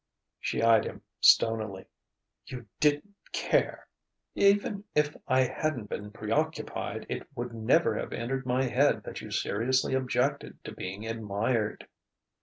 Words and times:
She 0.39 0.63
eyed 0.63 0.85
him 0.85 1.03
stonily. 1.19 1.85
"You 2.47 2.65
didn't 2.79 3.13
care!" 3.33 3.87
"Even 4.33 4.83
if 4.95 5.15
I 5.27 5.41
hadn't 5.41 5.89
been 5.91 6.09
preoccupied, 6.09 7.05
it 7.07 7.27
would 7.35 7.53
never 7.53 7.95
have 7.99 8.11
entered 8.11 8.47
my 8.47 8.63
head 8.63 9.03
that 9.03 9.21
you 9.21 9.29
seriously 9.29 9.93
objected 9.93 10.57
to 10.63 10.73
being 10.73 11.05
admired." 11.05 11.87